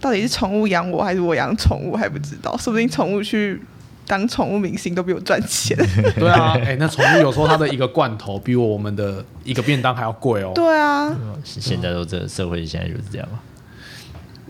[0.00, 2.56] 到底是宠物养我，还是我养宠物还不知道。
[2.56, 3.60] 说不定宠物去
[4.06, 5.76] 当宠物明星都比我赚钱。
[6.18, 10.52] 对啊，哎，那宠物有时候它的一个罐头比我们的一个便当还要贵哦。
[10.54, 13.28] 对啊，现在都这个社会现在就是这样。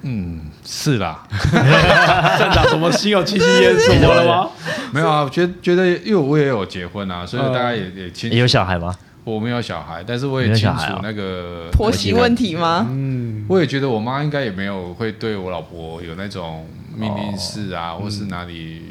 [0.03, 1.27] 嗯，是啦。
[1.53, 3.75] 站长什么心有戚戚焉？
[3.79, 4.51] 怎么了吗？
[4.93, 8.37] 没有啊，我觉得觉得，因为我也有结婚啊，所以大家也也清楚。
[8.37, 8.95] 有小孩吗？
[9.25, 12.85] 我没有小孩，但是我也清楚那个婆媳问题吗？
[12.91, 18.83] 嗯，我也觉得我妈应该也没有会对我老婆有那种命令式啊，或是哪里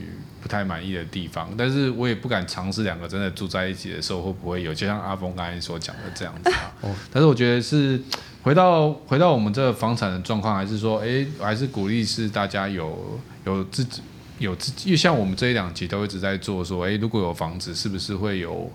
[0.41, 1.49] 不太满意的地方。
[1.57, 6.71] 但是我也不敢尝试两个真的住在一起的时候会不会有，就像阿峰刚才所讲的这样子啊。
[7.11, 8.01] 但是我觉得是。
[8.43, 14.01] 回到回到我们这个房产的状况，还是说，哎，还是鼓励是大家有有自己
[14.39, 18.71] 有自己，因为像我们这一两集都一直在做，说，哎，如果有房子，是不是会有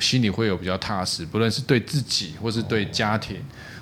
[0.00, 3.36] 心里会有比较踏实，不论是对自己或是对家庭，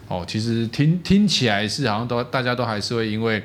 [0.09, 3.43] 哦，其实听听起来是好像都大家都还是会因为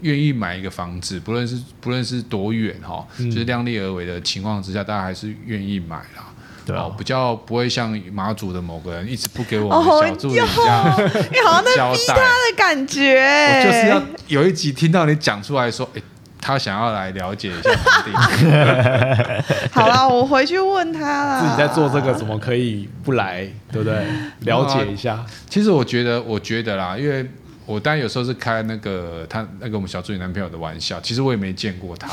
[0.00, 6.29] 愿意买一个房子，不论是不论是多远哈，就是量力而为的情况之下，大家还是愿意买啦。
[6.66, 10.48] 对啊，比较不会像马祖的某个人一直不给我们小助理这样
[10.96, 13.18] 交代，你好像在逼他的感觉。
[13.18, 16.02] 我就是要有一集听到你讲出来说，哎，
[16.40, 17.70] 他想要来了解一下。
[19.72, 21.40] 好了，我回去问他了。
[21.42, 23.48] 自己在做这个，怎么可以不来？
[23.72, 24.06] 对不对？
[24.40, 25.24] 了解一下。
[25.48, 27.28] 其实我觉得，我觉得啦，因为。
[27.70, 32.08] 我当然有时候是开那个他那个我们小助理男朋友的玩笑，其实我也没见过他，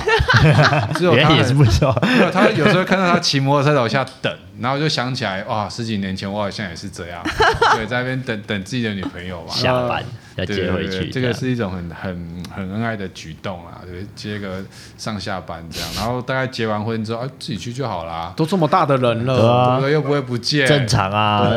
[0.94, 1.92] 只有他也是不知道。
[2.32, 7.24] 他有时候看到他骑摩托车在楼下等，然后就想起来哇，十几年前我好像也是这样，
[7.76, 10.04] 对，在那边等等自己的女朋友嘛，下班
[10.38, 14.64] 要接回去，这个是一种很很很恩爱的举动啊，对，接个
[14.98, 21.50] 上下班这样，然后大概结完婚之后，啊，自己去就好啦，都这么大的人了，对，又不会不见，正常啊，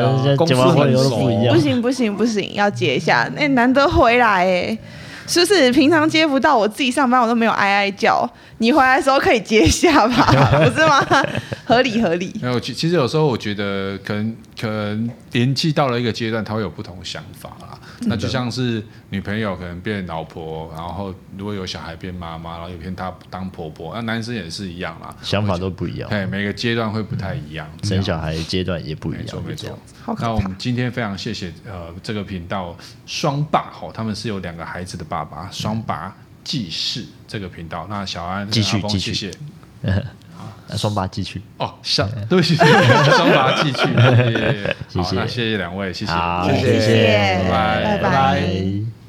[0.47, 3.91] 结完婚都不一样，不行不行不行，要接一下，那难得。
[3.91, 4.77] 回来哎，
[5.27, 6.57] 是不是平常接不到？
[6.57, 8.27] 我自己上班我都没有哀哀叫，
[8.59, 10.31] 你回来的时候可以接一下吧，
[10.63, 11.05] 不是吗？
[11.65, 12.33] 合理合理。
[12.41, 17.70] 没有，其其实有时候我觉得可能可能年纪到了一个阶段，他会有不同的想法啦。
[18.07, 29.79] 那就像是女朋友可能变老婆，然后如果有小孩变妈妈，然后有一天她当婆婆，那男生也是一样啦，想法都不一样，对，每个阶段会不太一样，生小孩阶段也不一样，没错没错。
[30.01, 32.75] 好那我们今天非常谢谢呃这个频道
[33.05, 37.85] 双爸吼，他们是有两个孩子的爸爸，双爸记事这个频道。
[37.89, 39.37] 那小安继续继续，谢谢。
[40.77, 41.41] 双八寄去。
[41.57, 42.37] 哦，下对。
[42.37, 43.87] 不起，双八寄去，
[44.89, 49.00] 谢谢，谢谢，两位，谢谢，好，谢谢，拜拜，拜拜。